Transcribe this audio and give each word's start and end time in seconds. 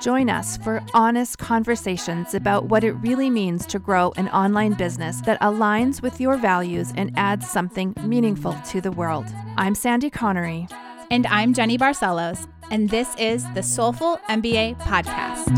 Join 0.00 0.30
us 0.30 0.56
for 0.58 0.80
honest 0.94 1.38
conversations 1.38 2.32
about 2.32 2.66
what 2.66 2.84
it 2.84 2.92
really 2.92 3.30
means 3.30 3.66
to 3.66 3.80
grow 3.80 4.12
an 4.16 4.28
online 4.28 4.74
business 4.74 5.20
that 5.22 5.40
aligns 5.40 6.00
with 6.00 6.20
your 6.20 6.36
values 6.36 6.92
and 6.96 7.12
adds 7.16 7.48
something 7.48 7.94
meaningful 8.04 8.54
to 8.68 8.80
the 8.80 8.92
world. 8.92 9.26
I'm 9.56 9.74
Sandy 9.74 10.08
Connery. 10.08 10.68
And 11.10 11.26
I'm 11.26 11.52
Jenny 11.52 11.76
Barcelos, 11.76 12.46
and 12.70 12.90
this 12.90 13.12
is 13.18 13.44
the 13.54 13.62
Soulful 13.62 14.18
MBA 14.28 14.78
Podcast. 14.82 15.48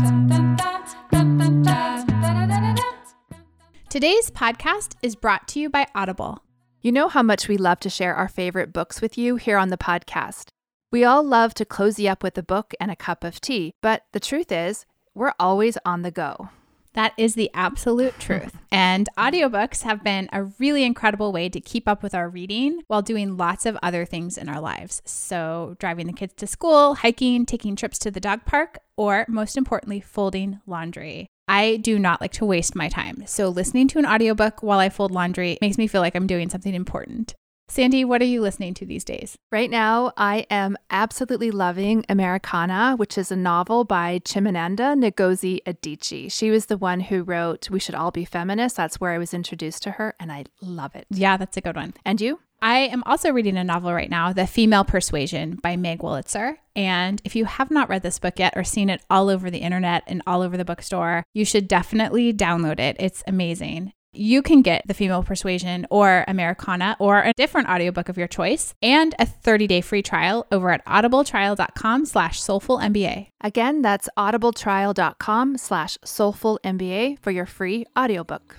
Today's 3.89 4.31
podcast 4.31 4.95
is 5.03 5.15
brought 5.15 5.47
to 5.49 5.59
you 5.59 5.69
by 5.69 5.85
Audible. 5.93 6.43
You 6.81 6.91
know 6.91 7.09
how 7.09 7.21
much 7.21 7.47
we 7.47 7.57
love 7.57 7.79
to 7.81 7.89
share 7.91 8.15
our 8.15 8.29
favorite 8.29 8.73
books 8.73 9.01
with 9.01 9.17
you 9.17 9.35
here 9.35 9.57
on 9.57 9.67
the 9.67 9.77
podcast. 9.77 10.47
We 10.91 11.05
all 11.05 11.23
love 11.23 11.53
to 11.53 11.63
cozy 11.63 12.09
up 12.09 12.21
with 12.21 12.37
a 12.37 12.43
book 12.43 12.73
and 12.77 12.91
a 12.91 12.97
cup 12.97 13.23
of 13.23 13.39
tea, 13.39 13.75
but 13.81 14.03
the 14.11 14.19
truth 14.19 14.51
is, 14.51 14.85
we're 15.15 15.31
always 15.39 15.77
on 15.85 16.01
the 16.01 16.11
go. 16.11 16.49
That 16.95 17.13
is 17.15 17.35
the 17.35 17.49
absolute 17.53 18.19
truth. 18.19 18.57
and 18.73 19.07
audiobooks 19.17 19.83
have 19.83 20.03
been 20.03 20.27
a 20.33 20.43
really 20.43 20.83
incredible 20.83 21.31
way 21.31 21.47
to 21.47 21.61
keep 21.61 21.87
up 21.87 22.03
with 22.03 22.13
our 22.13 22.27
reading 22.27 22.81
while 22.87 23.01
doing 23.01 23.37
lots 23.37 23.65
of 23.65 23.77
other 23.81 24.03
things 24.03 24.37
in 24.37 24.49
our 24.49 24.59
lives. 24.59 25.01
So, 25.05 25.77
driving 25.79 26.07
the 26.07 26.13
kids 26.13 26.33
to 26.33 26.45
school, 26.45 26.95
hiking, 26.95 27.45
taking 27.45 27.77
trips 27.77 27.97
to 27.99 28.11
the 28.11 28.19
dog 28.19 28.43
park, 28.43 28.79
or 28.97 29.25
most 29.29 29.55
importantly, 29.55 30.01
folding 30.01 30.59
laundry. 30.67 31.27
I 31.47 31.77
do 31.77 31.99
not 31.99 32.19
like 32.19 32.31
to 32.33 32.45
waste 32.45 32.75
my 32.75 32.89
time. 32.89 33.23
So 33.25 33.49
listening 33.49 33.87
to 33.89 33.99
an 33.99 34.05
audiobook 34.05 34.63
while 34.63 34.79
I 34.79 34.87
fold 34.87 35.11
laundry 35.11 35.57
makes 35.59 35.77
me 35.77 35.87
feel 35.87 35.99
like 35.99 36.15
I'm 36.15 36.27
doing 36.27 36.49
something 36.49 36.73
important. 36.73 37.33
Sandy, 37.71 38.03
what 38.03 38.21
are 38.21 38.25
you 38.25 38.41
listening 38.41 38.73
to 38.73 38.85
these 38.85 39.05
days? 39.05 39.37
Right 39.49 39.69
now, 39.69 40.11
I 40.17 40.45
am 40.49 40.75
absolutely 40.89 41.51
loving 41.51 42.03
Americana, 42.09 42.95
which 42.97 43.17
is 43.17 43.31
a 43.31 43.37
novel 43.37 43.85
by 43.85 44.19
Chimamanda 44.25 44.93
Ngozi 45.01 45.63
Adichie. 45.63 46.29
She 46.29 46.51
was 46.51 46.65
the 46.65 46.75
one 46.75 46.99
who 46.99 47.23
wrote 47.23 47.69
We 47.69 47.79
Should 47.79 47.95
All 47.95 48.11
Be 48.11 48.25
Feminists. 48.25 48.75
That's 48.75 48.99
where 48.99 49.13
I 49.13 49.17
was 49.17 49.33
introduced 49.33 49.83
to 49.83 49.91
her, 49.91 50.15
and 50.19 50.33
I 50.33 50.43
love 50.59 50.95
it. 50.95 51.05
Yeah, 51.09 51.37
that's 51.37 51.55
a 51.55 51.61
good 51.61 51.77
one. 51.77 51.93
And 52.03 52.19
you? 52.19 52.41
I 52.61 52.79
am 52.79 53.03
also 53.05 53.31
reading 53.31 53.55
a 53.55 53.63
novel 53.63 53.93
right 53.93 54.09
now, 54.09 54.33
The 54.33 54.47
Female 54.47 54.83
Persuasion 54.83 55.55
by 55.55 55.77
Meg 55.77 55.99
Wolitzer. 55.99 56.57
And 56.75 57.21
if 57.23 57.37
you 57.37 57.45
have 57.45 57.71
not 57.71 57.87
read 57.87 58.03
this 58.03 58.19
book 58.19 58.37
yet 58.37 58.51
or 58.57 58.65
seen 58.65 58.89
it 58.89 59.01
all 59.09 59.29
over 59.29 59.49
the 59.49 59.59
internet 59.59 60.03
and 60.07 60.21
all 60.27 60.41
over 60.41 60.57
the 60.57 60.65
bookstore, 60.65 61.23
you 61.33 61.45
should 61.45 61.69
definitely 61.69 62.33
download 62.33 62.81
it. 62.81 62.97
It's 62.99 63.23
amazing. 63.25 63.93
You 64.13 64.41
can 64.41 64.61
get 64.61 64.85
The 64.85 64.93
Female 64.93 65.23
Persuasion 65.23 65.87
or 65.89 66.25
Americana 66.27 66.97
or 66.99 67.21
a 67.21 67.31
different 67.31 67.69
audiobook 67.69 68.09
of 68.09 68.17
your 68.17 68.27
choice 68.27 68.73
and 68.81 69.15
a 69.19 69.25
30-day 69.25 69.79
free 69.79 70.01
trial 70.01 70.45
over 70.51 70.69
at 70.69 70.85
audibletrial.com 70.85 72.05
slash 72.05 72.41
soulfulmba. 72.41 73.27
Again, 73.39 73.81
that's 73.81 74.09
audibletrial.com 74.17 75.57
slash 75.57 75.97
soulfulmba 75.99 77.19
for 77.19 77.31
your 77.31 77.45
free 77.45 77.85
audiobook. 77.97 78.57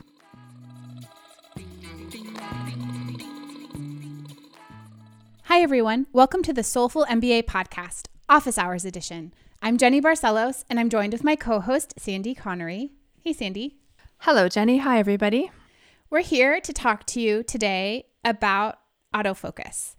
Hi, 5.44 5.60
everyone. 5.60 6.06
Welcome 6.14 6.42
to 6.44 6.54
the 6.54 6.62
Soulful 6.62 7.04
MBA 7.10 7.42
podcast, 7.42 8.06
Office 8.26 8.56
Hours 8.56 8.86
Edition. 8.86 9.34
I'm 9.60 9.76
Jenny 9.76 10.00
Barcelos, 10.00 10.64
and 10.70 10.80
I'm 10.80 10.88
joined 10.88 11.12
with 11.12 11.24
my 11.24 11.36
co 11.36 11.60
host, 11.60 11.92
Sandy 11.98 12.34
Connery. 12.34 12.92
Hey, 13.22 13.34
Sandy. 13.34 13.81
Hello, 14.24 14.48
Jenny. 14.48 14.78
Hi, 14.78 15.00
everybody. 15.00 15.50
We're 16.08 16.20
here 16.20 16.60
to 16.60 16.72
talk 16.72 17.06
to 17.06 17.20
you 17.20 17.42
today 17.42 18.06
about 18.24 18.78
autofocus. 19.12 19.96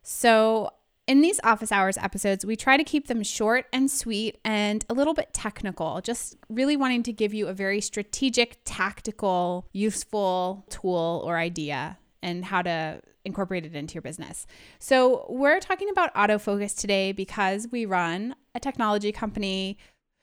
So, 0.00 0.70
in 1.08 1.22
these 1.22 1.40
office 1.42 1.72
hours 1.72 1.98
episodes, 1.98 2.46
we 2.46 2.54
try 2.54 2.76
to 2.76 2.84
keep 2.84 3.08
them 3.08 3.24
short 3.24 3.66
and 3.72 3.90
sweet 3.90 4.38
and 4.44 4.84
a 4.88 4.94
little 4.94 5.12
bit 5.12 5.32
technical, 5.32 6.00
just 6.02 6.36
really 6.48 6.76
wanting 6.76 7.02
to 7.02 7.12
give 7.12 7.34
you 7.34 7.48
a 7.48 7.52
very 7.52 7.80
strategic, 7.80 8.60
tactical, 8.64 9.66
useful 9.72 10.64
tool 10.70 11.24
or 11.26 11.36
idea 11.36 11.98
and 12.22 12.44
how 12.44 12.62
to 12.62 13.00
incorporate 13.24 13.66
it 13.66 13.74
into 13.74 13.94
your 13.94 14.02
business. 14.02 14.46
So, 14.78 15.26
we're 15.28 15.58
talking 15.58 15.90
about 15.90 16.14
autofocus 16.14 16.76
today 16.76 17.10
because 17.10 17.66
we 17.72 17.86
run 17.86 18.36
a 18.54 18.60
technology 18.60 19.10
company 19.10 19.78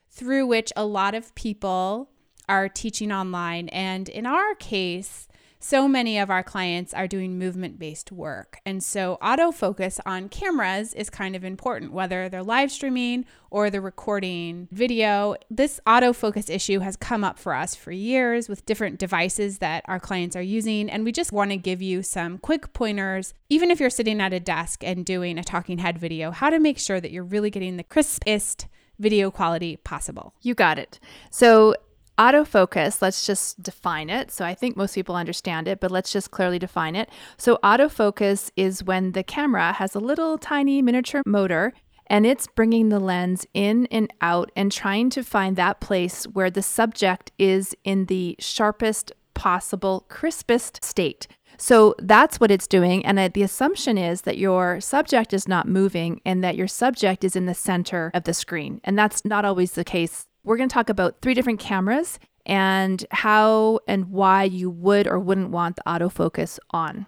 through 0.08 0.46
which 0.46 0.72
a 0.74 0.86
lot 0.86 1.14
of 1.14 1.34
people 1.34 2.08
are 2.52 2.68
teaching 2.68 3.10
online. 3.10 3.70
And 3.70 4.10
in 4.10 4.26
our 4.26 4.54
case, 4.56 5.26
so 5.58 5.88
many 5.88 6.18
of 6.18 6.28
our 6.28 6.42
clients 6.42 6.92
are 6.92 7.06
doing 7.06 7.38
movement 7.38 7.78
based 7.78 8.12
work. 8.12 8.58
And 8.66 8.82
so 8.82 9.16
autofocus 9.22 9.98
on 10.04 10.28
cameras 10.28 10.92
is 10.92 11.08
kind 11.08 11.34
of 11.34 11.44
important, 11.44 11.92
whether 11.92 12.28
they're 12.28 12.42
live 12.42 12.70
streaming 12.70 13.24
or 13.48 13.70
they're 13.70 13.80
recording 13.80 14.68
video. 14.70 15.34
This 15.48 15.80
autofocus 15.86 16.50
issue 16.50 16.80
has 16.80 16.96
come 16.96 17.24
up 17.24 17.38
for 17.38 17.54
us 17.54 17.74
for 17.74 17.90
years 17.90 18.50
with 18.50 18.66
different 18.66 18.98
devices 18.98 19.58
that 19.58 19.82
our 19.86 20.00
clients 20.00 20.36
are 20.36 20.42
using. 20.42 20.90
And 20.90 21.04
we 21.04 21.12
just 21.12 21.32
want 21.32 21.52
to 21.52 21.56
give 21.56 21.80
you 21.80 22.02
some 22.02 22.36
quick 22.36 22.74
pointers, 22.74 23.32
even 23.48 23.70
if 23.70 23.80
you're 23.80 23.88
sitting 23.88 24.20
at 24.20 24.34
a 24.34 24.40
desk 24.40 24.84
and 24.84 25.06
doing 25.06 25.38
a 25.38 25.44
talking 25.44 25.78
head 25.78 25.96
video, 25.96 26.32
how 26.32 26.50
to 26.50 26.58
make 26.58 26.78
sure 26.78 27.00
that 27.00 27.12
you're 27.12 27.24
really 27.24 27.50
getting 27.50 27.78
the 27.78 27.84
crispest 27.84 28.66
video 28.98 29.30
quality 29.30 29.76
possible. 29.76 30.34
You 30.42 30.54
got 30.54 30.78
it. 30.78 31.00
So, 31.30 31.74
Autofocus, 32.18 33.00
let's 33.00 33.26
just 33.26 33.62
define 33.62 34.10
it. 34.10 34.30
So 34.30 34.44
I 34.44 34.54
think 34.54 34.76
most 34.76 34.94
people 34.94 35.16
understand 35.16 35.66
it, 35.66 35.80
but 35.80 35.90
let's 35.90 36.12
just 36.12 36.30
clearly 36.30 36.58
define 36.58 36.94
it. 36.94 37.08
So, 37.38 37.58
autofocus 37.64 38.50
is 38.54 38.84
when 38.84 39.12
the 39.12 39.22
camera 39.22 39.72
has 39.72 39.94
a 39.94 40.00
little 40.00 40.36
tiny 40.36 40.82
miniature 40.82 41.22
motor 41.24 41.72
and 42.06 42.26
it's 42.26 42.46
bringing 42.46 42.90
the 42.90 43.00
lens 43.00 43.46
in 43.54 43.86
and 43.86 44.12
out 44.20 44.52
and 44.54 44.70
trying 44.70 45.08
to 45.10 45.22
find 45.22 45.56
that 45.56 45.80
place 45.80 46.24
where 46.24 46.50
the 46.50 46.62
subject 46.62 47.32
is 47.38 47.74
in 47.84 48.06
the 48.06 48.36
sharpest 48.38 49.12
possible, 49.34 50.04
crispest 50.08 50.84
state. 50.84 51.26
So 51.56 51.94
that's 51.98 52.40
what 52.40 52.50
it's 52.50 52.66
doing. 52.66 53.04
And 53.06 53.32
the 53.32 53.42
assumption 53.42 53.96
is 53.96 54.22
that 54.22 54.36
your 54.36 54.80
subject 54.80 55.32
is 55.32 55.46
not 55.46 55.68
moving 55.68 56.20
and 56.26 56.42
that 56.42 56.56
your 56.56 56.68
subject 56.68 57.24
is 57.24 57.36
in 57.36 57.46
the 57.46 57.54
center 57.54 58.10
of 58.14 58.24
the 58.24 58.34
screen. 58.34 58.80
And 58.84 58.98
that's 58.98 59.24
not 59.24 59.44
always 59.44 59.72
the 59.72 59.84
case 59.84 60.26
we're 60.44 60.56
going 60.56 60.68
to 60.68 60.72
talk 60.72 60.88
about 60.88 61.20
three 61.20 61.34
different 61.34 61.60
cameras 61.60 62.18
and 62.44 63.04
how 63.10 63.80
and 63.86 64.06
why 64.06 64.44
you 64.44 64.70
would 64.70 65.06
or 65.06 65.18
wouldn't 65.18 65.50
want 65.50 65.76
the 65.76 65.82
autofocus 65.86 66.58
on. 66.70 67.06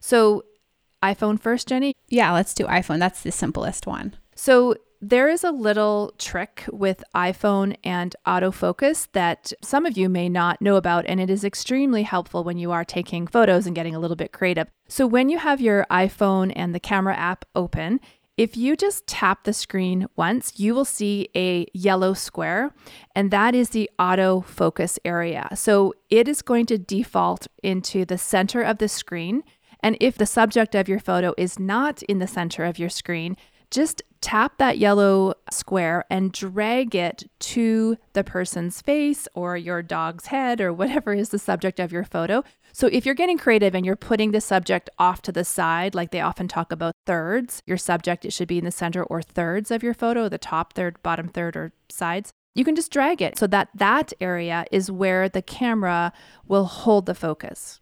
So, 0.00 0.44
iPhone 1.02 1.40
first, 1.40 1.68
Jenny? 1.68 1.94
Yeah, 2.08 2.32
let's 2.32 2.54
do 2.54 2.64
iPhone. 2.66 2.98
That's 2.98 3.22
the 3.22 3.32
simplest 3.32 3.86
one. 3.86 4.16
So, 4.34 4.76
there 5.02 5.28
is 5.28 5.44
a 5.44 5.50
little 5.50 6.14
trick 6.16 6.64
with 6.72 7.04
iPhone 7.14 7.76
and 7.84 8.16
autofocus 8.26 9.08
that 9.12 9.52
some 9.62 9.84
of 9.84 9.96
you 9.98 10.08
may 10.08 10.28
not 10.28 10.62
know 10.62 10.76
about, 10.76 11.04
and 11.06 11.20
it 11.20 11.28
is 11.28 11.44
extremely 11.44 12.02
helpful 12.02 12.44
when 12.44 12.56
you 12.56 12.72
are 12.72 12.84
taking 12.84 13.26
photos 13.26 13.66
and 13.66 13.76
getting 13.76 13.94
a 13.94 13.98
little 13.98 14.16
bit 14.16 14.32
creative. 14.32 14.68
So, 14.88 15.06
when 15.06 15.28
you 15.28 15.38
have 15.38 15.60
your 15.60 15.86
iPhone 15.90 16.52
and 16.56 16.74
the 16.74 16.80
camera 16.80 17.14
app 17.14 17.44
open, 17.54 18.00
if 18.36 18.56
you 18.56 18.76
just 18.76 19.06
tap 19.06 19.44
the 19.44 19.52
screen 19.52 20.06
once, 20.14 20.52
you 20.56 20.74
will 20.74 20.84
see 20.84 21.28
a 21.34 21.66
yellow 21.72 22.12
square, 22.12 22.72
and 23.14 23.30
that 23.30 23.54
is 23.54 23.70
the 23.70 23.90
auto 23.98 24.42
focus 24.42 24.98
area. 25.04 25.48
So 25.54 25.94
it 26.10 26.28
is 26.28 26.42
going 26.42 26.66
to 26.66 26.78
default 26.78 27.46
into 27.62 28.04
the 28.04 28.18
center 28.18 28.62
of 28.62 28.78
the 28.78 28.88
screen. 28.88 29.42
And 29.80 29.96
if 30.00 30.18
the 30.18 30.26
subject 30.26 30.74
of 30.74 30.88
your 30.88 30.98
photo 30.98 31.32
is 31.38 31.58
not 31.58 32.02
in 32.04 32.18
the 32.18 32.26
center 32.26 32.64
of 32.64 32.78
your 32.78 32.90
screen, 32.90 33.36
just 33.70 34.02
tap 34.20 34.58
that 34.58 34.78
yellow 34.78 35.34
square 35.50 36.04
and 36.10 36.32
drag 36.32 36.94
it 36.94 37.30
to 37.38 37.96
the 38.12 38.24
person's 38.24 38.82
face 38.82 39.28
or 39.34 39.56
your 39.56 39.82
dog's 39.82 40.26
head 40.26 40.60
or 40.60 40.72
whatever 40.72 41.12
is 41.12 41.28
the 41.28 41.38
subject 41.38 41.78
of 41.78 41.92
your 41.92 42.04
photo. 42.04 42.42
So 42.72 42.88
if 42.88 43.06
you're 43.06 43.14
getting 43.14 43.38
creative 43.38 43.74
and 43.74 43.86
you're 43.86 43.96
putting 43.96 44.32
the 44.32 44.40
subject 44.40 44.90
off 44.98 45.22
to 45.22 45.32
the 45.32 45.44
side, 45.44 45.94
like 45.94 46.10
they 46.10 46.20
often 46.20 46.48
talk 46.48 46.72
about 46.72 46.94
thirds, 47.06 47.62
your 47.66 47.78
subject 47.78 48.24
it 48.24 48.32
should 48.32 48.48
be 48.48 48.58
in 48.58 48.64
the 48.64 48.70
center 48.70 49.04
or 49.04 49.22
thirds 49.22 49.70
of 49.70 49.82
your 49.82 49.94
photo, 49.94 50.28
the 50.28 50.38
top 50.38 50.72
third, 50.72 51.02
bottom 51.02 51.28
third 51.28 51.56
or 51.56 51.72
sides. 51.88 52.32
You 52.54 52.64
can 52.64 52.74
just 52.74 52.90
drag 52.90 53.22
it 53.22 53.38
so 53.38 53.46
that 53.46 53.68
that 53.74 54.12
area 54.20 54.64
is 54.72 54.90
where 54.90 55.28
the 55.28 55.42
camera 55.42 56.12
will 56.46 56.64
hold 56.64 57.06
the 57.06 57.14
focus. 57.14 57.80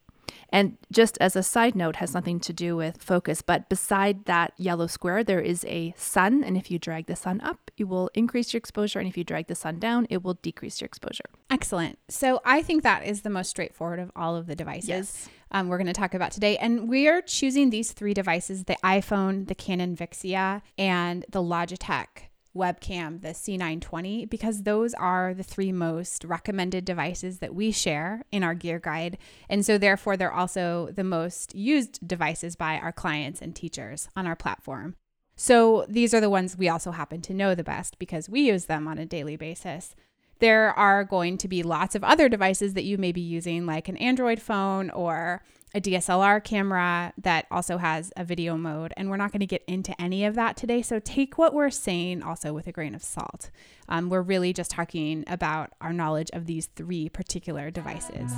And 0.55 0.79
just 0.93 1.19
as 1.21 1.35
a 1.35 1.43
side 1.43 1.75
note, 1.75 1.97
has 1.97 2.15
nothing 2.15 2.39
to 2.39 2.53
do 2.53 2.77
with 2.77 3.03
focus, 3.03 3.43
but 3.43 3.69
beside 3.69 4.27
that 4.27 4.53
yellow 4.57 4.87
square, 4.87 5.25
there 5.25 5.41
is 5.41 5.65
a 5.65 5.93
sun. 5.97 6.45
And 6.45 6.57
if 6.57 6.71
you 6.71 6.79
drag 6.79 7.07
the 7.07 7.17
sun 7.17 7.41
up, 7.41 7.73
it 7.77 7.85
will 7.85 8.09
increase 8.15 8.55
your 8.55 8.59
exposure. 8.59 9.01
And 9.01 9.09
if 9.09 9.17
you 9.17 9.25
drag 9.25 9.49
the 9.49 9.57
sun 9.57 9.81
down, 9.81 10.07
it 10.11 10.23
will 10.23 10.35
decrease 10.35 10.81
your 10.81 10.87
exposure. 10.87 11.25
Excellent. 11.51 11.99
So 12.09 12.41
I 12.45 12.63
think 12.63 12.85
that 12.85 13.05
is 13.05 13.23
the 13.23 13.31
most 13.31 13.51
straightforward 13.51 13.99
of 13.99 14.13
all 14.15 14.37
of 14.37 14.47
the 14.47 14.55
devices. 14.55 14.89
Yes. 14.89 15.29
Um, 15.51 15.67
we're 15.67 15.79
going 15.79 15.89
to 15.89 15.93
talk 15.93 16.15
about 16.15 16.31
today. 16.31 16.57
And 16.59 16.89
we 16.89 17.09
are 17.09 17.21
choosing 17.21 17.71
these 17.71 17.91
three 17.91 18.15
devices 18.15 18.63
the 18.63 18.77
iPhone, 18.85 19.49
the 19.49 19.57
Canon 19.57 19.97
Vixia, 19.97 20.63
and 20.79 21.25
the 21.29 21.43
Logitech 21.43 22.29
webcam, 22.55 23.21
the 23.23 23.29
C920, 23.29 24.29
because 24.29 24.63
those 24.63 24.95
are 24.95 25.35
the 25.35 25.43
three 25.43 25.73
most 25.73 26.25
recommended 26.25 26.85
devices 26.85 27.39
that 27.39 27.55
we 27.55 27.71
share 27.71 28.23
in 28.31 28.43
our 28.43 28.55
gear 28.55 28.79
guide. 28.79 29.19
And 29.49 29.65
so, 29.65 29.79
therefore, 29.79 30.17
they're 30.17 30.33
also 30.33 30.91
the 30.95 31.05
most 31.05 31.55
used 31.55 32.07
devices 32.07 32.57
by 32.57 32.79
our 32.79 32.93
clients 32.93 33.43
and 33.43 33.55
teachers 33.55 34.09
on 34.17 34.27
our 34.27 34.37
platform. 34.37 34.97
So, 35.37 35.85
these 35.89 36.15
are 36.15 36.21
the 36.21 36.31
ones 36.31 36.57
we 36.57 36.69
also 36.69 36.93
happen 36.93 37.21
to 37.23 37.35
know 37.35 37.55
the 37.55 37.65
best 37.65 37.99
because 37.99 38.29
we 38.29 38.43
use 38.43 38.67
them 38.67 38.87
on 38.87 38.99
a 38.99 39.07
daily 39.07 39.37
basis. 39.37 39.95
There 40.39 40.73
are 40.73 41.05
going 41.05 41.39
to 41.39 41.49
be 41.49 41.63
lots 41.63 41.95
of 41.95 42.05
other 42.05 42.29
devices 42.29 42.75
that 42.75 42.85
you 42.85 42.99
may 42.99 43.13
be 43.13 43.21
using, 43.21 43.67
like 43.67 43.89
an 43.89 43.97
Android 43.97 44.41
phone 44.41 44.91
or 44.91 45.43
a 45.75 45.81
DSLR 45.81 46.43
camera 46.43 47.13
that 47.21 47.47
also 47.51 47.79
has 47.79 48.13
a 48.17 48.25
video 48.25 48.57
mode. 48.57 48.95
And 48.97 49.11
we're 49.11 49.17
not 49.17 49.33
going 49.33 49.41
to 49.41 49.47
get 49.47 49.65
into 49.67 50.01
any 50.01 50.25
of 50.25 50.37
that 50.37 50.57
today. 50.57 50.83
So 50.83 51.01
take 51.01 51.37
what 51.37 51.53
we're 51.53 51.71
saying 51.71 52.23
also 52.23 52.53
with 52.53 52.69
a 52.69 52.73
grain 52.73 52.95
of 52.95 53.03
salt. 53.03 53.51
Um, 53.89 54.09
we're 54.09 54.23
really 54.23 54.53
just 54.53 54.71
talking 54.71 55.25
about 55.27 55.73
our 55.81 55.93
knowledge 55.93 56.31
of 56.33 56.47
these 56.47 56.67
three 56.77 57.09
particular 57.09 57.73
devices. 57.73 58.31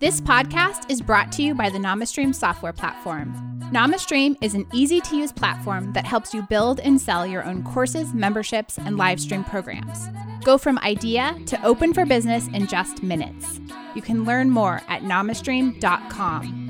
This 0.00 0.20
podcast 0.20 0.90
is 0.90 1.00
brought 1.00 1.32
to 1.32 1.42
you 1.42 1.54
by 1.54 1.70
the 1.70 1.78
NamaStream 1.78 2.34
software 2.34 2.74
platform. 2.74 3.32
NamaStream 3.72 4.36
is 4.42 4.54
an 4.54 4.66
easy 4.74 5.00
to 5.00 5.16
use 5.16 5.32
platform 5.32 5.94
that 5.94 6.04
helps 6.04 6.34
you 6.34 6.42
build 6.42 6.80
and 6.80 7.00
sell 7.00 7.26
your 7.26 7.42
own 7.44 7.64
courses, 7.64 8.12
memberships, 8.12 8.76
and 8.76 8.98
live 8.98 9.18
stream 9.18 9.42
programs. 9.42 10.08
Go 10.44 10.58
from 10.58 10.78
idea 10.80 11.38
to 11.46 11.64
open 11.64 11.94
for 11.94 12.04
business 12.04 12.48
in 12.48 12.66
just 12.66 13.02
minutes. 13.02 13.60
You 13.94 14.02
can 14.02 14.24
learn 14.24 14.50
more 14.50 14.82
at 14.88 15.02
namastream.com. 15.02 16.60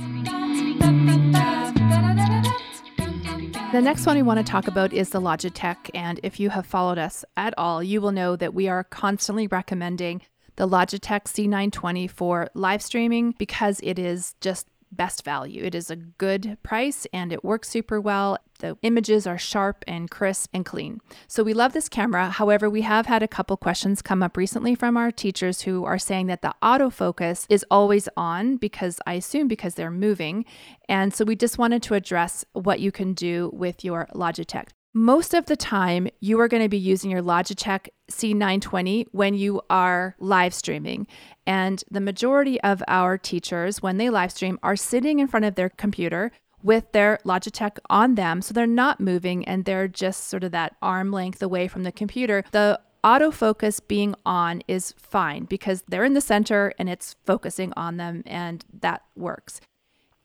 The 3.72 3.82
next 3.82 4.06
one 4.06 4.14
we 4.14 4.22
want 4.22 4.38
to 4.38 4.44
talk 4.44 4.68
about 4.68 4.92
is 4.92 5.10
the 5.10 5.20
Logitech. 5.20 5.90
And 5.92 6.20
if 6.22 6.38
you 6.38 6.50
have 6.50 6.64
followed 6.64 6.98
us 6.98 7.24
at 7.36 7.52
all, 7.58 7.82
you 7.82 8.00
will 8.00 8.12
know 8.12 8.36
that 8.36 8.54
we 8.54 8.68
are 8.68 8.84
constantly 8.84 9.48
recommending 9.48 10.22
the 10.54 10.68
Logitech 10.68 11.24
C920 11.24 12.08
for 12.08 12.48
live 12.54 12.80
streaming 12.80 13.34
because 13.36 13.80
it 13.82 13.98
is 13.98 14.36
just 14.40 14.68
best 14.96 15.24
value. 15.24 15.64
It 15.64 15.74
is 15.74 15.90
a 15.90 15.96
good 15.96 16.58
price 16.62 17.06
and 17.12 17.32
it 17.32 17.44
works 17.44 17.68
super 17.68 18.00
well. 18.00 18.38
The 18.60 18.78
images 18.82 19.26
are 19.26 19.36
sharp 19.36 19.84
and 19.86 20.10
crisp 20.10 20.50
and 20.54 20.64
clean. 20.64 21.00
So 21.26 21.42
we 21.42 21.54
love 21.54 21.72
this 21.72 21.88
camera. 21.88 22.30
However, 22.30 22.70
we 22.70 22.82
have 22.82 23.06
had 23.06 23.22
a 23.22 23.28
couple 23.28 23.56
questions 23.56 24.02
come 24.02 24.22
up 24.22 24.36
recently 24.36 24.74
from 24.74 24.96
our 24.96 25.10
teachers 25.10 25.62
who 25.62 25.84
are 25.84 25.98
saying 25.98 26.28
that 26.28 26.42
the 26.42 26.54
autofocus 26.62 27.46
is 27.48 27.64
always 27.70 28.08
on 28.16 28.56
because 28.56 29.00
I 29.06 29.14
assume 29.14 29.48
because 29.48 29.74
they're 29.74 29.90
moving. 29.90 30.44
And 30.88 31.12
so 31.12 31.24
we 31.24 31.36
just 31.36 31.58
wanted 31.58 31.82
to 31.84 31.94
address 31.94 32.44
what 32.52 32.80
you 32.80 32.92
can 32.92 33.12
do 33.12 33.50
with 33.52 33.84
your 33.84 34.08
Logitech. 34.14 34.68
Most 34.96 35.34
of 35.34 35.46
the 35.46 35.56
time, 35.56 36.06
you 36.20 36.38
are 36.38 36.46
going 36.46 36.62
to 36.62 36.68
be 36.68 36.78
using 36.78 37.10
your 37.10 37.20
Logitech 37.20 37.88
C920 38.12 39.06
when 39.10 39.34
you 39.34 39.60
are 39.68 40.14
live 40.20 40.54
streaming. 40.54 41.08
And 41.48 41.82
the 41.90 42.00
majority 42.00 42.60
of 42.60 42.80
our 42.86 43.18
teachers, 43.18 43.82
when 43.82 43.96
they 43.96 44.08
live 44.08 44.30
stream, 44.30 44.56
are 44.62 44.76
sitting 44.76 45.18
in 45.18 45.26
front 45.26 45.46
of 45.46 45.56
their 45.56 45.68
computer 45.68 46.30
with 46.62 46.92
their 46.92 47.18
Logitech 47.24 47.78
on 47.90 48.14
them. 48.14 48.40
So 48.40 48.54
they're 48.54 48.68
not 48.68 49.00
moving 49.00 49.44
and 49.46 49.64
they're 49.64 49.88
just 49.88 50.28
sort 50.28 50.44
of 50.44 50.52
that 50.52 50.76
arm 50.80 51.10
length 51.10 51.42
away 51.42 51.66
from 51.66 51.82
the 51.82 51.90
computer. 51.90 52.44
The 52.52 52.78
autofocus 53.02 53.80
being 53.88 54.14
on 54.24 54.62
is 54.68 54.94
fine 54.96 55.46
because 55.46 55.82
they're 55.88 56.04
in 56.04 56.14
the 56.14 56.20
center 56.20 56.72
and 56.78 56.88
it's 56.88 57.16
focusing 57.26 57.72
on 57.76 57.96
them, 57.96 58.22
and 58.26 58.64
that 58.72 59.02
works. 59.16 59.60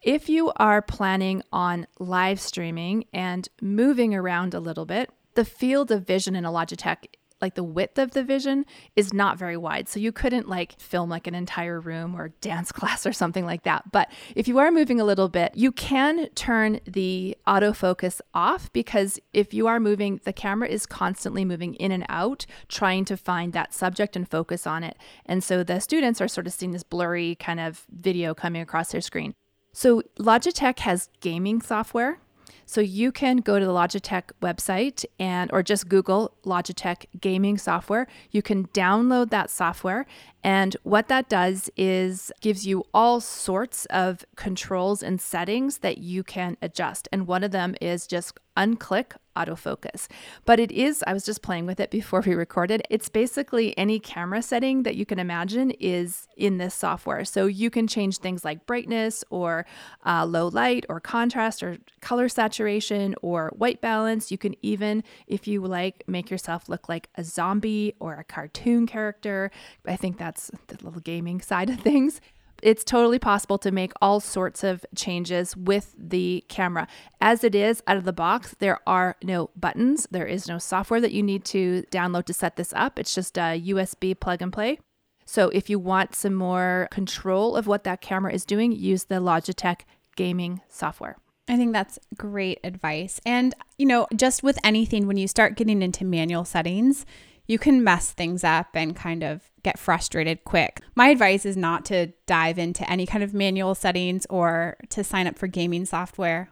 If 0.02 0.30
you 0.30 0.54
are 0.56 0.82
planning 0.82 1.44
on 1.52 1.86
live 2.00 2.40
streaming 2.40 3.04
and 3.12 3.50
moving 3.62 4.16
around 4.16 4.54
a 4.54 4.62
little 4.62 4.86
bit, 4.86 5.10
the 5.34 5.44
field 5.44 5.92
of 5.92 6.08
vision 6.08 6.38
in 6.38 6.46
a 6.46 6.52
Logitech, 6.52 7.08
like 7.42 7.56
the 7.56 7.66
width 7.66 8.00
of 8.00 8.12
the 8.12 8.24
vision, 8.24 8.66
is 8.96 9.14
not 9.14 9.38
very 9.38 9.58
wide. 9.58 9.90
So 9.90 10.00
you 10.00 10.14
couldn't 10.14 10.48
like 10.48 10.80
film 10.80 11.10
like 11.10 11.28
an 11.28 11.36
entire 11.36 11.82
room 11.82 12.16
or 12.16 12.30
dance 12.40 12.72
class 12.72 13.06
or 13.06 13.12
something 13.12 13.46
like 13.46 13.64
that. 13.64 13.92
But 13.92 14.10
if 14.38 14.48
you 14.48 14.58
are 14.60 14.72
moving 14.72 15.02
a 15.02 15.04
little 15.04 15.28
bit, 15.28 15.52
you 15.54 15.70
can 15.74 16.30
turn 16.30 16.80
the 16.86 17.36
autofocus 17.46 18.22
off 18.34 18.72
because 18.72 19.20
if 19.34 19.54
you 19.54 19.68
are 19.68 19.82
moving, 19.82 20.22
the 20.24 20.32
camera 20.32 20.70
is 20.70 20.86
constantly 20.86 21.44
moving 21.44 21.74
in 21.74 21.92
and 21.92 22.06
out, 22.08 22.46
trying 22.70 23.04
to 23.04 23.18
find 23.18 23.52
that 23.52 23.74
subject 23.74 24.16
and 24.16 24.32
focus 24.32 24.66
on 24.66 24.86
it. 24.86 24.98
And 25.26 25.44
so 25.44 25.62
the 25.62 25.82
students 25.82 26.22
are 26.22 26.30
sort 26.30 26.48
of 26.48 26.54
seeing 26.54 26.72
this 26.72 26.84
blurry 26.84 27.36
kind 27.36 27.60
of 27.60 27.86
video 27.92 28.34
coming 28.34 28.62
across 28.62 28.94
their 28.94 29.02
screen. 29.02 29.36
So 29.72 30.02
Logitech 30.20 30.80
has 30.80 31.10
gaming 31.22 31.62
software. 31.62 32.20
So 32.66 32.82
you 32.82 33.12
can 33.12 33.38
go 33.38 33.58
to 33.58 33.66
the 33.66 33.72
Logitech 33.72 34.30
website 34.44 35.04
and 35.20 35.50
or 35.52 35.64
just 35.64 35.90
Google 35.90 36.36
Logitech 36.46 37.06
gaming 37.20 37.58
software. 37.58 38.06
You 38.30 38.44
can 38.44 38.68
download 38.68 39.32
that 39.32 39.50
software 39.50 40.06
and 40.44 40.78
what 40.84 41.08
that 41.08 41.30
does 41.30 41.72
is 41.76 42.32
gives 42.42 42.68
you 42.68 42.84
all 42.94 43.22
sorts 43.22 43.86
of 43.88 44.24
controls 44.36 45.02
and 45.02 45.20
settings 45.20 45.80
that 45.80 45.98
you 45.98 46.24
can 46.24 46.58
adjust. 46.62 47.08
And 47.12 47.26
one 47.26 47.44
of 47.44 47.50
them 47.50 47.76
is 47.82 48.06
just 48.06 48.38
unclick 48.58 49.14
autofocus. 49.36 50.08
But 50.46 50.60
it 50.60 50.72
is, 50.72 51.04
I 51.08 51.14
was 51.14 51.26
just 51.26 51.42
playing 51.42 51.66
with 51.66 51.80
it 51.80 51.92
before 51.92 52.22
we 52.22 52.34
recorded. 52.34 52.82
It's 52.90 53.08
basically 53.08 53.78
any 53.78 54.00
camera 54.00 54.42
setting 54.42 54.84
that 54.84 54.96
you 54.96 55.06
can 55.06 55.18
imagine 55.18 55.72
is 55.80 56.28
in 56.36 56.58
this 56.58 56.76
software. 56.76 57.24
So 57.24 57.46
you 57.46 57.70
can 57.70 57.88
change 57.88 58.18
things 58.18 58.44
like 58.44 58.66
brightness 58.66 59.24
or 59.30 59.66
uh, 60.06 60.26
low 60.26 60.48
light 60.48 60.86
or 60.90 61.00
contrast 61.00 61.64
or 61.64 61.78
color 62.02 62.28
saturation 62.28 63.16
or 63.22 63.54
white 63.56 63.80
balance. 63.80 64.32
You 64.32 64.38
can 64.38 64.56
even, 64.62 65.04
if 65.28 65.48
you 65.48 65.62
like, 65.66 66.04
make 66.08 66.30
yourself 66.30 66.68
look 66.68 66.90
like 66.90 67.08
a 67.16 67.24
zombie 67.24 67.96
or 68.00 68.16
a 68.16 68.24
cartoon 68.24 68.88
character. 68.88 69.52
I 69.86 69.96
think 69.96 70.18
that's 70.18 70.52
the 70.68 70.84
little 70.84 71.02
gaming 71.02 71.40
side 71.40 71.70
of 71.70 71.80
things. 71.80 72.20
It's 72.62 72.84
totally 72.84 73.20
possible 73.20 73.58
to 73.60 73.72
make 73.72 73.94
all 74.02 74.20
sorts 74.20 74.64
of 74.64 74.86
changes 74.96 75.56
with 75.56 75.96
the 75.98 76.44
camera. 76.50 76.88
As 77.22 77.44
it 77.44 77.56
is 77.56 77.82
out 77.88 77.98
of 77.98 78.04
the 78.04 78.14
box, 78.14 78.56
there 78.60 78.80
are 78.88 79.16
no 79.24 79.50
buttons. 79.56 80.08
There 80.12 80.28
is 80.28 80.48
no 80.48 80.58
software 80.58 81.02
that 81.02 81.12
you 81.12 81.24
need 81.24 81.46
to 81.46 81.84
download 81.92 82.26
to 82.26 82.34
set 82.34 82.56
this 82.56 82.74
up. 82.76 83.00
It's 83.00 83.16
just 83.16 83.38
a 83.38 83.62
USB 83.62 84.20
plug 84.20 84.42
and 84.42 84.52
play. 84.52 84.80
So 85.26 85.50
if 85.50 85.70
you 85.70 85.78
want 85.78 86.16
some 86.16 86.34
more 86.34 86.88
control 86.92 87.56
of 87.56 87.68
what 87.68 87.84
that 87.84 88.02
camera 88.02 88.34
is 88.34 88.46
doing, 88.46 88.72
use 88.72 89.06
the 89.06 89.16
Logitech 89.16 89.82
gaming 90.16 90.62
software. 90.70 91.18
I 91.48 91.56
think 91.56 91.74
that's 91.74 91.98
great 92.16 92.60
advice. 92.64 93.20
And, 93.26 93.56
you 93.78 93.86
know, 93.86 94.08
just 94.16 94.44
with 94.44 94.60
anything, 94.64 95.08
when 95.08 95.18
you 95.18 95.28
start 95.28 95.56
getting 95.56 95.82
into 95.82 96.06
manual 96.06 96.46
settings, 96.46 97.06
you 97.50 97.58
can 97.58 97.84
mess 97.84 98.12
things 98.12 98.44
up 98.44 98.68
and 98.76 98.96
kind 98.96 99.24
of 99.24 99.42
get 99.64 99.80
frustrated 99.80 100.44
quick. 100.46 100.82
My 100.96 101.10
advice 101.10 101.48
is 101.48 101.58
not 101.58 101.84
to 101.86 102.14
dive 102.28 102.60
into 102.60 102.88
any 102.90 103.08
kind 103.08 103.24
of 103.24 103.34
manual 103.34 103.74
settings 103.74 104.28
or 104.30 104.78
to 104.90 105.04
sign 105.04 105.26
up 105.26 105.38
for 105.38 105.48
gaming 105.48 105.86
software. 105.86 106.52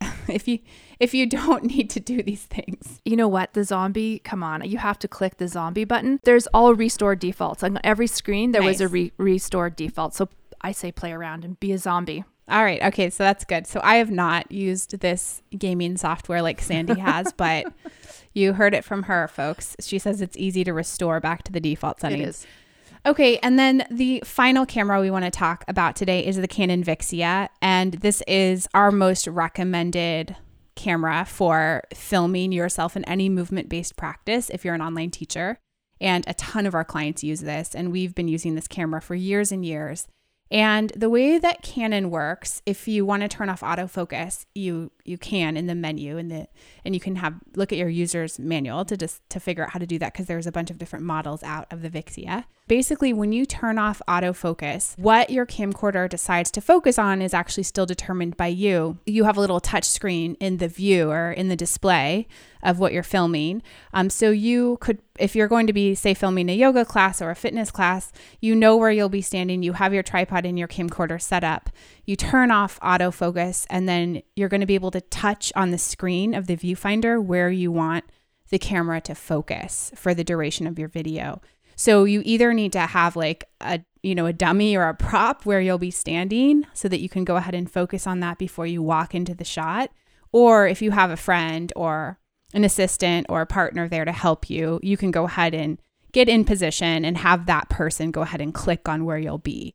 if 0.28 0.48
you 0.48 0.60
if 0.98 1.12
you 1.12 1.26
don't 1.26 1.64
need 1.76 1.90
to 1.90 2.00
do 2.00 2.22
these 2.22 2.44
things. 2.44 3.02
You 3.04 3.16
know 3.16 3.28
what? 3.28 3.52
The 3.52 3.64
zombie, 3.64 4.18
come 4.20 4.42
on. 4.42 4.66
You 4.66 4.78
have 4.78 4.98
to 5.00 5.08
click 5.08 5.36
the 5.36 5.46
zombie 5.46 5.84
button. 5.84 6.20
There's 6.24 6.46
all 6.48 6.74
restore 6.74 7.14
defaults. 7.14 7.62
On 7.62 7.78
every 7.84 8.06
screen 8.06 8.52
there 8.52 8.62
nice. 8.62 8.76
was 8.76 8.80
a 8.80 8.88
re- 8.88 9.12
restore 9.18 9.68
default. 9.68 10.14
So 10.14 10.30
I 10.62 10.72
say 10.72 10.90
play 10.90 11.12
around 11.12 11.44
and 11.44 11.60
be 11.60 11.70
a 11.72 11.78
zombie. 11.78 12.24
All 12.48 12.64
right. 12.64 12.82
Okay. 12.82 13.10
So 13.10 13.24
that's 13.24 13.44
good. 13.44 13.66
So 13.66 13.80
I 13.84 13.96
have 13.96 14.10
not 14.10 14.50
used 14.50 15.00
this 15.00 15.42
gaming 15.56 15.98
software 15.98 16.40
like 16.40 16.62
Sandy 16.62 16.98
has, 16.98 17.32
but 17.36 17.66
you 18.32 18.54
heard 18.54 18.74
it 18.74 18.84
from 18.84 19.04
her, 19.04 19.28
folks. 19.28 19.76
She 19.80 19.98
says 19.98 20.20
it's 20.20 20.36
easy 20.36 20.64
to 20.64 20.72
restore 20.72 21.20
back 21.20 21.42
to 21.44 21.52
the 21.52 21.60
default 21.60 22.00
settings. 22.00 22.20
It 22.20 22.28
is. 22.28 22.46
Okay, 23.06 23.38
and 23.38 23.58
then 23.58 23.86
the 23.90 24.22
final 24.26 24.66
camera 24.66 25.00
we 25.00 25.10
want 25.10 25.24
to 25.24 25.30
talk 25.30 25.64
about 25.66 25.96
today 25.96 26.24
is 26.24 26.36
the 26.36 26.46
Canon 26.46 26.84
Vixia, 26.84 27.48
and 27.62 27.94
this 27.94 28.22
is 28.26 28.68
our 28.74 28.92
most 28.92 29.26
recommended 29.26 30.36
camera 30.74 31.24
for 31.26 31.82
filming 31.94 32.52
yourself 32.52 32.96
in 32.96 33.04
any 33.06 33.28
movement 33.28 33.68
based 33.68 33.96
practice 33.96 34.50
if 34.50 34.64
you're 34.64 34.74
an 34.74 34.82
online 34.82 35.10
teacher. 35.10 35.58
And 35.98 36.24
a 36.26 36.34
ton 36.34 36.66
of 36.66 36.74
our 36.74 36.84
clients 36.84 37.24
use 37.24 37.40
this, 37.40 37.74
and 37.74 37.92
we've 37.92 38.14
been 38.14 38.28
using 38.28 38.54
this 38.54 38.68
camera 38.68 39.02
for 39.02 39.14
years 39.14 39.50
and 39.52 39.64
years. 39.64 40.06
And 40.50 40.90
the 40.96 41.08
way 41.08 41.38
that 41.38 41.62
Canon 41.62 42.10
works, 42.10 42.60
if 42.66 42.88
you 42.88 43.06
want 43.06 43.22
to 43.22 43.28
turn 43.28 43.48
off 43.48 43.60
autofocus, 43.60 44.46
you 44.54 44.90
you 45.04 45.16
can 45.16 45.56
in 45.56 45.66
the 45.66 45.74
menu 45.74 46.18
and 46.18 46.30
the 46.30 46.48
and 46.84 46.94
you 46.94 47.00
can 47.00 47.16
have 47.16 47.34
look 47.54 47.72
at 47.72 47.78
your 47.78 47.88
user's 47.88 48.38
manual 48.38 48.84
to 48.84 48.96
just 48.96 49.28
to 49.30 49.40
figure 49.40 49.64
out 49.64 49.70
how 49.70 49.78
to 49.78 49.86
do 49.86 49.98
that 49.98 50.12
because 50.12 50.26
there's 50.26 50.46
a 50.46 50.52
bunch 50.52 50.70
of 50.70 50.78
different 50.78 51.04
models 51.04 51.42
out 51.42 51.66
of 51.70 51.82
the 51.82 51.90
Vixia. 51.90 52.44
basically 52.66 53.12
when 53.12 53.32
you 53.32 53.44
turn 53.44 53.78
off 53.78 54.00
autofocus, 54.06 54.96
what 54.96 55.30
your 55.30 55.44
camcorder 55.44 56.08
decides 56.08 56.52
to 56.52 56.60
focus 56.60 56.98
on 56.98 57.20
is 57.20 57.34
actually 57.34 57.64
still 57.64 57.86
determined 57.86 58.36
by 58.36 58.46
you. 58.46 58.98
You 59.06 59.24
have 59.24 59.36
a 59.36 59.40
little 59.40 59.58
touch 59.58 59.84
screen 59.84 60.36
in 60.38 60.58
the 60.58 60.68
view 60.68 61.10
or 61.10 61.32
in 61.32 61.48
the 61.48 61.56
display 61.56 62.28
of 62.62 62.78
what 62.78 62.92
you're 62.92 63.02
filming. 63.02 63.62
Um, 63.92 64.08
so 64.08 64.30
you 64.30 64.78
could, 64.80 65.00
if 65.20 65.36
you're 65.36 65.48
going 65.48 65.66
to 65.66 65.72
be, 65.72 65.94
say, 65.94 66.14
filming 66.14 66.48
a 66.48 66.56
yoga 66.56 66.84
class 66.84 67.20
or 67.20 67.30
a 67.30 67.36
fitness 67.36 67.70
class, 67.70 68.12
you 68.40 68.54
know 68.54 68.76
where 68.76 68.90
you'll 68.90 69.08
be 69.08 69.22
standing. 69.22 69.62
You 69.62 69.74
have 69.74 69.94
your 69.94 70.02
tripod 70.02 70.46
and 70.46 70.58
your 70.58 70.68
camcorder 70.68 71.20
set 71.20 71.44
up. 71.44 71.70
You 72.04 72.16
turn 72.16 72.50
off 72.50 72.80
autofocus, 72.80 73.66
and 73.70 73.88
then 73.88 74.22
you're 74.34 74.48
going 74.48 74.60
to 74.60 74.66
be 74.66 74.74
able 74.74 74.90
to 74.92 75.00
touch 75.00 75.52
on 75.54 75.70
the 75.70 75.78
screen 75.78 76.34
of 76.34 76.46
the 76.46 76.56
viewfinder 76.56 77.22
where 77.22 77.50
you 77.50 77.70
want 77.70 78.04
the 78.50 78.58
camera 78.58 79.00
to 79.02 79.14
focus 79.14 79.92
for 79.94 80.14
the 80.14 80.24
duration 80.24 80.66
of 80.66 80.78
your 80.78 80.88
video. 80.88 81.40
So 81.76 82.04
you 82.04 82.20
either 82.24 82.52
need 82.52 82.72
to 82.72 82.80
have 82.80 83.16
like 83.16 83.44
a 83.60 83.80
you 84.02 84.14
know 84.14 84.26
a 84.26 84.32
dummy 84.32 84.76
or 84.76 84.88
a 84.88 84.94
prop 84.94 85.46
where 85.46 85.60
you'll 85.60 85.78
be 85.78 85.90
standing 85.90 86.66
so 86.74 86.88
that 86.88 87.00
you 87.00 87.08
can 87.08 87.24
go 87.24 87.36
ahead 87.36 87.54
and 87.54 87.70
focus 87.70 88.06
on 88.06 88.20
that 88.20 88.38
before 88.38 88.66
you 88.66 88.82
walk 88.82 89.14
into 89.14 89.34
the 89.34 89.44
shot 89.44 89.90
or 90.32 90.66
if 90.66 90.82
you 90.82 90.90
have 90.90 91.10
a 91.10 91.16
friend 91.16 91.72
or 91.76 92.18
an 92.54 92.64
assistant 92.64 93.26
or 93.28 93.40
a 93.40 93.46
partner 93.46 93.88
there 93.88 94.04
to 94.04 94.12
help 94.12 94.50
you, 94.50 94.80
you 94.82 94.96
can 94.96 95.10
go 95.10 95.24
ahead 95.24 95.54
and 95.54 95.78
get 96.12 96.28
in 96.28 96.44
position 96.44 97.04
and 97.04 97.18
have 97.18 97.46
that 97.46 97.68
person 97.68 98.10
go 98.10 98.22
ahead 98.22 98.40
and 98.40 98.54
click 98.54 98.88
on 98.88 99.04
where 99.04 99.18
you'll 99.18 99.38
be. 99.38 99.74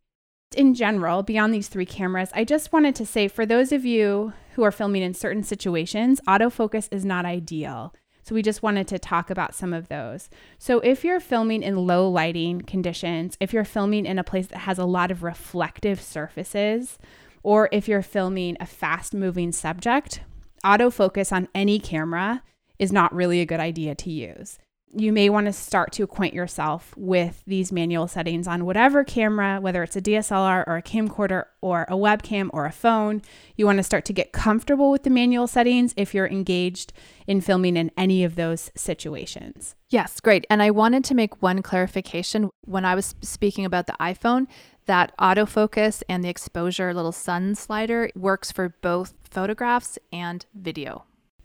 In 0.55 0.73
general, 0.73 1.23
beyond 1.23 1.53
these 1.53 1.67
three 1.67 1.85
cameras, 1.85 2.29
I 2.33 2.43
just 2.43 2.71
wanted 2.71 2.95
to 2.95 3.05
say 3.05 3.27
for 3.27 3.45
those 3.45 3.71
of 3.71 3.85
you 3.85 4.33
who 4.53 4.63
are 4.63 4.71
filming 4.71 5.01
in 5.01 5.13
certain 5.13 5.43
situations, 5.43 6.21
autofocus 6.27 6.87
is 6.91 7.03
not 7.03 7.25
ideal. 7.25 7.93
So 8.23 8.33
we 8.33 8.41
just 8.41 8.63
wanted 8.63 8.87
to 8.87 8.97
talk 8.97 9.29
about 9.29 9.53
some 9.53 9.73
of 9.73 9.87
those. 9.87 10.29
So 10.57 10.79
if 10.79 11.03
you're 11.03 11.19
filming 11.19 11.61
in 11.61 11.85
low 11.85 12.09
lighting 12.09 12.61
conditions, 12.61 13.37
if 13.39 13.53
you're 13.53 13.63
filming 13.63 14.05
in 14.05 14.17
a 14.17 14.23
place 14.23 14.47
that 14.47 14.59
has 14.59 14.79
a 14.79 14.85
lot 14.85 15.11
of 15.11 15.23
reflective 15.23 16.01
surfaces, 16.01 16.97
or 17.43 17.69
if 17.71 17.87
you're 17.87 18.01
filming 18.01 18.57
a 18.59 18.65
fast 18.65 19.13
moving 19.13 19.51
subject, 19.51 20.21
autofocus 20.63 21.31
on 21.31 21.47
any 21.53 21.77
camera 21.77 22.41
is 22.79 22.91
not 22.91 23.13
really 23.13 23.41
a 23.41 23.45
good 23.45 23.59
idea 23.59 23.95
to 23.95 24.11
use. 24.11 24.59
You 24.97 25.11
may 25.11 25.29
want 25.29 25.47
to 25.47 25.51
start 25.51 25.91
to 25.93 26.03
acquaint 26.03 26.33
yourself 26.33 26.93
with 26.95 27.43
these 27.45 27.69
manual 27.69 28.07
settings 28.07 28.47
on 28.47 28.63
whatever 28.63 29.03
camera, 29.03 29.59
whether 29.59 29.83
it's 29.83 29.97
a 29.97 30.01
DSLR 30.01 30.63
or 30.65 30.77
a 30.77 30.81
camcorder 30.81 31.45
or 31.59 31.83
a 31.89 31.95
webcam 31.95 32.49
or 32.53 32.65
a 32.65 32.71
phone. 32.71 33.21
You 33.57 33.65
want 33.65 33.77
to 33.77 33.83
start 33.83 34.05
to 34.05 34.13
get 34.13 34.31
comfortable 34.31 34.91
with 34.91 35.03
the 35.03 35.09
manual 35.09 35.47
settings 35.47 35.93
if 35.97 36.13
you're 36.13 36.27
engaged 36.27 36.93
in 37.27 37.41
filming 37.41 37.75
in 37.75 37.91
any 37.97 38.23
of 38.23 38.35
those 38.35 38.71
situations. 38.73 39.75
Yes, 39.89 40.21
great. 40.21 40.47
And 40.49 40.63
I 40.63 40.71
wanted 40.71 41.03
to 41.05 41.15
make 41.15 41.41
one 41.41 41.61
clarification 41.61 42.49
when 42.61 42.85
I 42.85 42.95
was 42.95 43.15
speaking 43.21 43.65
about 43.65 43.87
the 43.87 43.97
iPhone 43.99 44.47
that 44.85 45.11
autofocus 45.17 46.03
and 46.07 46.23
the 46.23 46.29
exposure 46.29 46.93
little 46.93 47.11
sun 47.11 47.55
slider 47.55 48.09
works 48.15 48.49
for 48.49 48.69
both 48.81 49.13
photographs 49.29 49.99
and 50.13 50.45
video. 50.53 51.03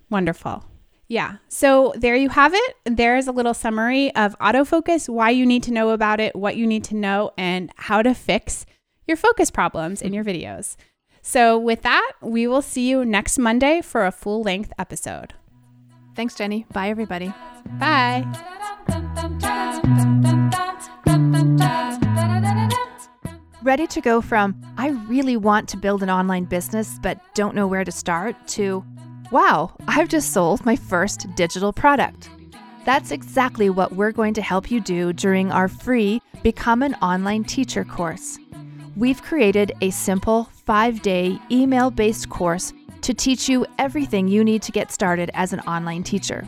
Wonderful. 0.09 0.70
Yeah. 1.11 1.38
So 1.49 1.93
there 1.97 2.14
you 2.14 2.29
have 2.29 2.55
it. 2.55 2.76
There 2.85 3.17
is 3.17 3.26
a 3.26 3.33
little 3.33 3.52
summary 3.52 4.14
of 4.14 4.38
autofocus, 4.38 5.09
why 5.09 5.31
you 5.31 5.45
need 5.45 5.64
to 5.64 5.73
know 5.73 5.90
about 5.90 6.21
it, 6.21 6.37
what 6.37 6.57
you 6.57 6.69
need 6.69 6.85
to 6.85 6.95
know, 6.95 7.33
and 7.37 7.69
how 7.75 8.00
to 8.00 8.14
fix 8.14 8.64
your 9.09 9.17
focus 9.17 9.50
problems 9.50 10.02
in 10.02 10.12
your 10.12 10.23
videos. 10.23 10.76
So, 11.21 11.59
with 11.59 11.83
that, 11.83 12.12
we 12.23 12.47
will 12.47 12.62
see 12.62 12.88
you 12.88 13.05
next 13.05 13.38
Monday 13.38 13.81
for 13.83 14.07
a 14.07 14.12
full 14.12 14.43
length 14.43 14.73
episode. 14.79 15.35
Thanks, 16.14 16.37
Jenny. 16.37 16.64
Bye, 16.73 16.90
everybody. 16.90 17.35
Bye. 17.81 18.25
Ready 23.62 23.87
to 23.88 24.00
go 24.00 24.21
from, 24.21 24.59
I 24.79 24.90
really 25.09 25.37
want 25.37 25.69
to 25.71 25.76
build 25.76 26.05
an 26.05 26.09
online 26.09 26.45
business 26.45 26.99
but 27.02 27.21
don't 27.35 27.55
know 27.55 27.67
where 27.67 27.85
to 27.85 27.93
start, 27.93 28.37
to, 28.49 28.85
Wow, 29.31 29.71
I've 29.87 30.09
just 30.09 30.33
sold 30.33 30.67
my 30.67 30.75
first 30.75 31.33
digital 31.37 31.73
product. 31.73 32.29
That's 32.85 33.13
exactly 33.13 33.71
what 33.71 33.93
we're 33.93 34.11
going 34.11 34.35
to 34.35 34.43
help 34.43 34.73
you 34.73 34.81
do 34.81 35.13
during 35.13 35.53
our 35.53 35.69
free 35.69 36.21
Become 36.43 36.83
an 36.83 36.95
Online 36.95 37.45
Teacher 37.45 37.85
course. 37.85 38.39
We've 38.97 39.23
created 39.23 39.73
a 39.83 39.91
simple 39.91 40.45
five 40.67 41.01
day 41.03 41.39
email 41.49 41.93
based 41.93 42.29
course 42.29 42.73
to 43.03 43.15
teach 43.15 43.49
you 43.49 43.67
everything 43.79 44.27
you 44.27 44.43
need 44.43 44.63
to 44.63 44.73
get 44.73 44.91
started 44.91 45.31
as 45.35 45.53
an 45.53 45.61
online 45.61 46.03
teacher. 46.03 46.45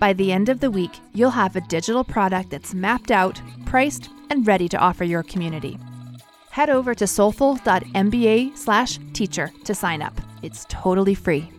By 0.00 0.14
the 0.14 0.32
end 0.32 0.48
of 0.48 0.60
the 0.60 0.70
week, 0.70 0.98
you'll 1.12 1.30
have 1.30 1.56
a 1.56 1.60
digital 1.60 2.04
product 2.04 2.48
that's 2.48 2.74
mapped 2.74 3.10
out, 3.10 3.40
priced, 3.66 4.08
and 4.30 4.46
ready 4.46 4.68
to 4.70 4.78
offer 4.78 5.04
your 5.04 5.24
community. 5.24 5.78
Head 6.50 6.70
over 6.70 6.94
to 6.94 7.06
soulful.mba 7.06 8.56
slash 8.56 8.98
teacher 9.12 9.50
to 9.64 9.74
sign 9.74 10.00
up. 10.00 10.18
It's 10.42 10.64
totally 10.70 11.14
free. 11.14 11.50